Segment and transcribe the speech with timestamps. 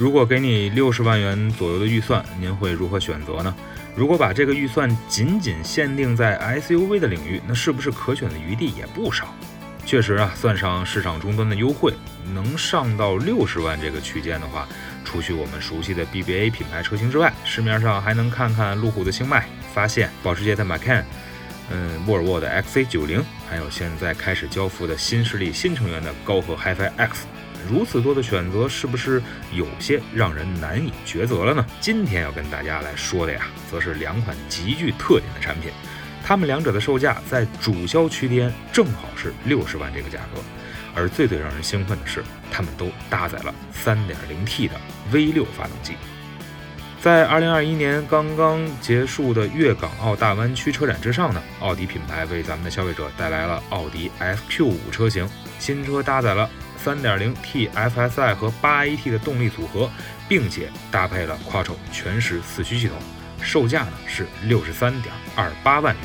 [0.00, 3.54] 如果给你六十万元左右的预算，您会如何选择呢？
[3.94, 9.34] 如果把这个预算仅仅限定在 SUV 的领域，那是不是可选的余地也不少？
[9.84, 11.92] 确实啊，算上市场终端的优惠，
[12.32, 14.66] 能上到六十万这个区间的话，
[15.04, 21.04] 除去我们熟悉的 BBA 品牌车型之外，市面上还能看看路虎的星脉、发现、保时捷的 Macan，
[21.70, 23.20] 嗯，沃尔沃的 XC90，
[23.50, 27.26] 还有现在开始交付的新势力新成员的高和 HiFi X。
[27.68, 31.64] 如此多的选择，是不是有些让人难以抉择了呢？
[31.80, 35.70] 今天要跟大家来说的呀，则是两款极具特点的产品，
[36.24, 40.40] 它们两者的售价在主销区间正好是六十万这个价格，
[40.94, 44.74] 而最最让人兴奋的是，它们都搭载了 3.0T 的
[45.12, 45.94] V6 发动机。
[47.00, 55.26] 在2021年刚刚结束的粤港澳大湾区车展之上呢，奥迪品牌为咱们的消费者带来了奥迪 SQ5 车型，
[55.58, 56.50] 新车搭载了。
[56.84, 59.90] 3.0T FSI 和 8AT 的动力组合，
[60.28, 62.96] 并且搭配了 Quattro 全时四驱系统，
[63.42, 66.04] 售价呢是63.28万元。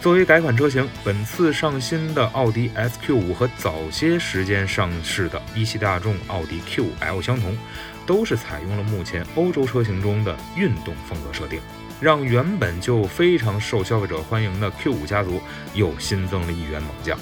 [0.00, 7.56] 作为改款车型，本次上新的奥迪 SQ5 和早些时间上市的一汽大众奥迪 Q5L 相同，
[8.04, 11.58] 都是采用了目前欧洲车型中的运动风格设定，
[12.02, 15.40] 让原本就非常受消费者欢迎的 Q5 家族
[15.72, 17.18] 又新增了一员猛将。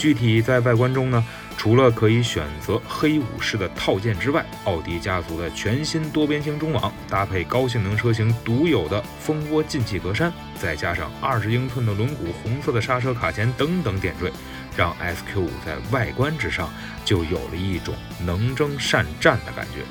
[0.00, 1.22] 具体在外观中呢？
[1.58, 14.32] 除了可以选择黑武士的套件之外，奥迪家族的全新多边形中网搭配高性能车型独有的蜂窝进气格栅，再加上二十英寸的轮毂、红色的刹车卡钳等等点缀，
[14.74, 16.72] 让 SQ5 在外观之上
[17.04, 17.94] 就有了一种
[18.24, 19.82] 能征善战的感觉。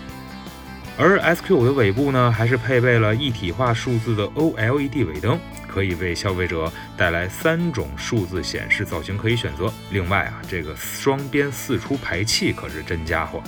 [0.98, 5.40] 而 SQ5 的尾部呢，还是配备了一体化数字的 OLED 尾灯，
[5.72, 9.72] 可以为消费者带来三种数字显示造型可以选择。
[9.92, 13.42] 另外啊，这个双边四出排气可是真家伙，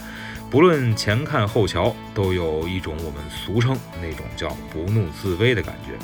[0.49, 5.97] 不论前看后瞧，都有一种我们俗称那种叫不怒自威的感觉。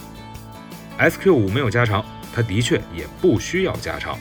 [0.97, 2.03] S Q 五没有加长，
[2.34, 4.17] 它的确也不需要加长。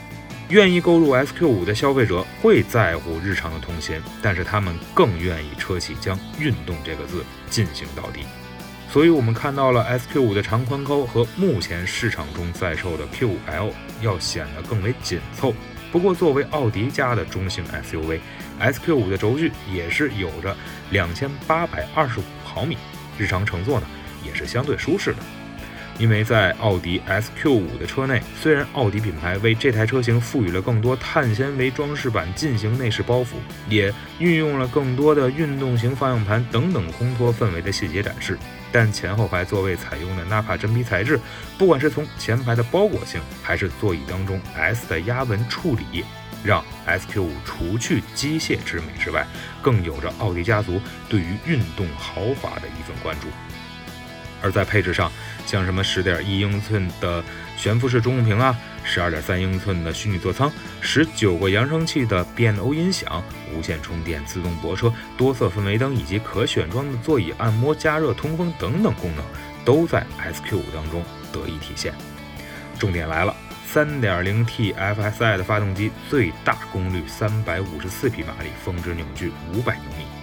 [0.49, 8.21] 愿意购入 S Q 五的消费者会在乎日常的通勤，但是他们更愿意车企将“运动”这个字进行到底。
[8.89, 13.71] 所以，我们看到了 SQ5 的长宽高和目前市场中在售的 Q5L
[14.01, 15.53] 要显得更为紧凑。
[15.91, 20.55] 不过，作为奥迪家的中型 SUV，SQ5 的轴距也是有着
[20.89, 22.77] 两千八百二十五毫米，
[23.17, 23.87] 日常乘坐呢
[24.25, 25.17] 也是相对舒适的。
[25.99, 33.35] 因为在奥迪 SQ5 的车内，虽然奥迪品牌为这台车型赋予了更多碳纤维装饰板进行内饰包覆，
[33.67, 38.37] 也运用了更多的运动型方向盘等等烘托氛围的细节展示，
[38.71, 41.19] 但前后排座位采用的纳帕真皮材质，
[41.57, 46.05] 不管是从前排的包裹性，还是座椅当中 S 的压纹处理，
[46.43, 49.25] 让 SQ5 除去机械之美之外，
[49.63, 50.79] 更有着奥迪家族
[51.09, 53.27] 对于运动豪华的一份关注。
[54.41, 55.11] 而在配置上，
[55.45, 57.23] 像什么十点一英寸的
[57.57, 69.23] 悬浮式中控屏啊，十二点三英寸的虚拟座舱，十九个扬声器的变欧音响，无线充电、自动泊车、多色氛围灯以及可选装的座椅按摩、加热、通风等等功能，
[69.65, 71.93] 都在 SQ5 当中得以体现。
[72.79, 80.16] 重点来了，三点零 T FSI 的发动机最大功率三百五十四匹马力，峰值扭矩五百牛米。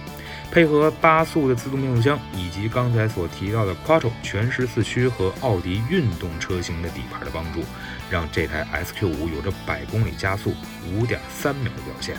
[0.55, 7.61] 配合八速的自动变速箱，以及刚才所提到的 Quattro 全时四驱和奥迪运动车型的底盘的帮助，
[8.09, 10.53] 让这台 SQ5 有着百公里加速
[10.93, 12.15] 五点三秒的表现。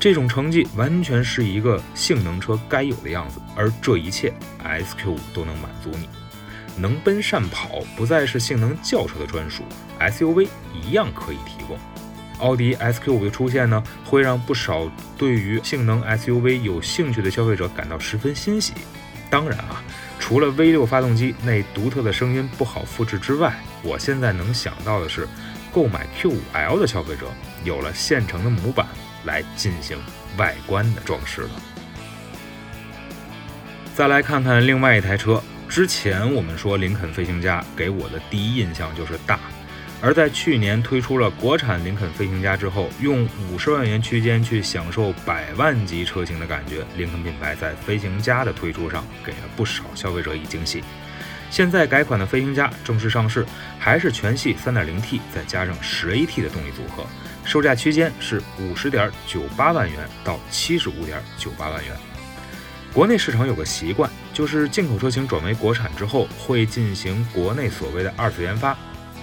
[0.00, 4.32] 这种成绩完全是一个性能车该有的样子，而这一切
[4.64, 6.08] SQ5 都能满足你。
[6.78, 9.62] 能奔善跑不再是性能轿车的专属
[10.00, 11.76] ，SUV 一样可以提供。
[12.38, 18.72] 奥迪 SQ5 的出现呢，会让不少对于性能 SUV 有兴趣的消费者感到十分欣喜。
[19.28, 19.82] 当然啊，
[20.20, 25.26] 除了 V6 发动机那独特的声音不好复制之外，我现在能想到的是，
[25.72, 27.26] 购买 Q5L 的消费者
[27.64, 28.86] 有了现成的模板
[29.24, 29.98] 来进行
[30.36, 31.50] 外观的装饰了。
[33.94, 39.40] 再来看看另外一台车，之前我们说林肯飞行家给我的第一印象就是大。
[40.02, 50.84] 而在去年推出了国产林肯飞行家之后，用五十万元区间去享受百万级车型的感觉，林肯品牌在飞行家的推出上给了不少消费者以惊喜。
[51.50, 53.46] 现在改款的飞行家正式上市，
[53.78, 57.06] 还是全系 3.0T 再加上 10AT 的动力组合，
[57.44, 61.96] 售价区间是50.98万元到75.98万元。
[62.92, 68.76] 国内市场有个习惯，就是进口车型转为国产之后，会进行国内所谓的二次研发。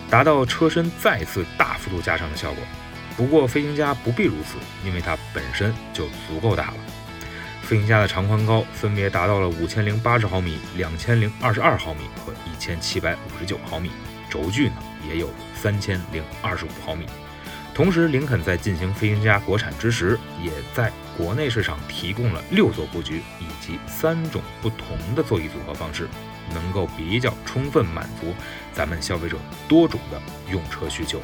[0.10, 2.64] 达到车身再次大幅度加长的效果。
[3.16, 4.58] 不过飞行家不必如此，
[4.88, 6.74] 因为它本身就足够大了。
[7.62, 13.90] 飞行家的长宽高分别达到了五千零八十毫米、两千零二十二毫米和一千七百五十九毫米，
[14.30, 14.76] 轴距呢
[15.08, 17.06] 也有三千零二十五毫米。
[17.74, 26.08] 同时，林肯在进行飞行家国产之时，也在国内市场提供了六座布局以及三种不同的座椅组合方式。
[26.54, 28.34] 能够比较充分满足
[28.74, 29.38] 咱们消费者
[29.68, 31.22] 多种的用车需求。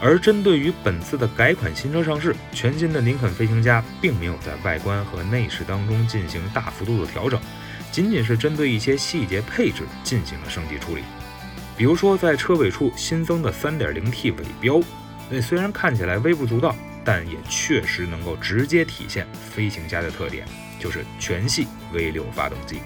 [0.00, 7.40] 而针对于本次的改款新车上市，全新的林肯飞行家并没有在外观和内饰当中进行大幅度的调整，
[7.90, 11.02] 仅仅是针对一些细节配置进行了升级处理。
[11.76, 14.80] 比如说，在车尾处新增的 3.0T 尾标，
[15.30, 20.46] 那虽然看起来微不足道，但也确实能够直接体现飞行家的特点，
[20.78, 22.80] 就是全系 V6 发动机。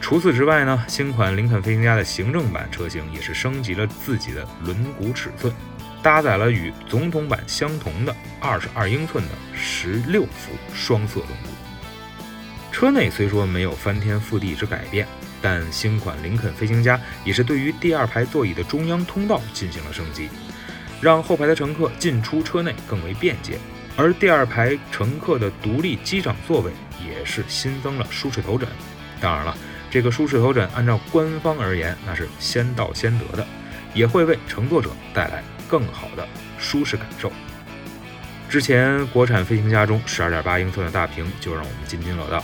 [0.00, 5.54] 除此之外呢，新款林肯飞行家的行政版车型也是升级了自己的轮毂尺寸，
[6.02, 12.72] 搭载了与总统版相同的二十二英寸的十六幅双色轮毂。
[12.72, 15.06] 车内虽说没有翻天覆地之改变，
[15.40, 20.28] 但新款林肯飞行家也是对于第二排座椅的中央通道进行了升级，
[21.00, 23.58] 让后排的乘客进出车内更为便捷。
[23.96, 26.72] 而第二排乘客的独立机长座位
[27.06, 28.68] 也是新增了舒适头枕。
[29.20, 29.56] 当然了。
[29.90, 33.46] 这个舒适头枕，按照官方而言，那是先到先得的，
[33.92, 36.26] 也会为乘坐者带来更好的
[36.58, 37.32] 舒适感受。
[38.48, 42.42] 之前国产飞行家中，十二点八英寸的大屏就让我们津津乐道。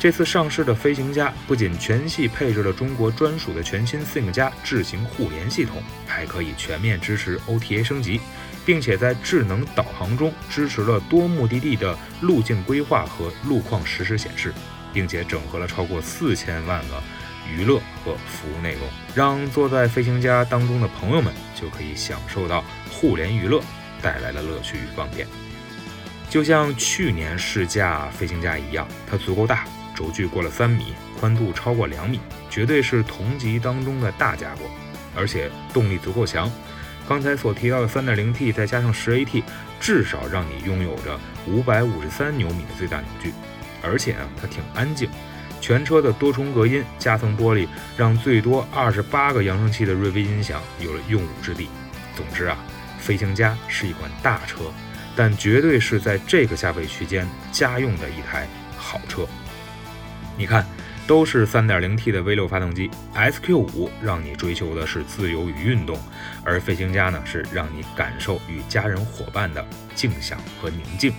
[0.00, 8.20] 这次上市的飞行家不仅全系配置了中国专属的全新 Think 加智行互联系统，还可以全面支持 OTA 升级，
[8.64, 14.52] 并且在智能导航中支持了多目的地的路径规划和路况实时显示。
[14.92, 17.02] 并且整合了超过四千万个
[17.50, 18.82] 娱乐和服务内容，
[19.14, 23.62] 让坐在飞行家当中的朋友们就可以享受到互联娱乐
[24.02, 25.26] 带来的乐趣与方便。
[26.28, 29.64] 就像去年试驾飞行家一样，它足够大，
[29.94, 32.20] 轴距过了三米，宽度超过两米，
[32.50, 34.62] 绝对是同级当中的大家伙。
[35.16, 36.52] 而且动力足够强，
[37.08, 39.42] 刚才所提到的 3.0T 再加上 10AT，
[39.80, 41.18] 至少让你拥有着
[41.48, 43.32] 553牛米的最大扭矩。
[43.82, 45.08] 而且啊，它挺安静，
[45.60, 47.66] 全车的多重隔音、夹层玻璃，
[47.96, 51.68] 让最多二十八个扬声器的瑞威音响有了用武之地。
[52.14, 52.56] 总之啊，
[52.98, 54.72] 飞行家是一款大车，
[55.14, 58.46] 但绝对是在这个价位区间家用的一台
[58.76, 59.26] 好车。
[60.36, 60.64] 你看，
[61.06, 65.98] 都是 3.0T 的 V6 发动机，SQ5 让你追求的是自由与运动，
[66.44, 69.64] 而飞行家呢是让你感受与家人伙伴的
[69.94, 71.12] 静享和宁静。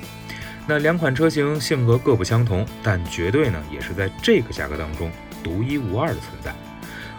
[0.69, 5.11] 那两款车型性格各不相同，但绝对呢也是在这个价格当中
[5.43, 6.53] 独一无二的存在。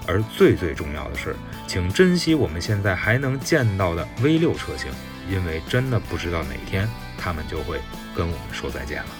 [0.06, 1.35] 而最最重要的是，
[1.67, 4.88] 请珍惜我们现在还能见到的 V 六车型，
[5.29, 6.88] 因为真的不知道哪天
[7.19, 7.81] 他们就会
[8.14, 9.19] 跟我们说再见了。